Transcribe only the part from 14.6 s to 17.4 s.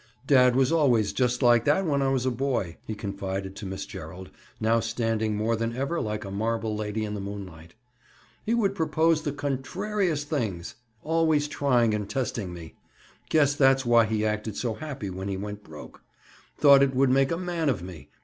happy when he went broke. Thought it would make a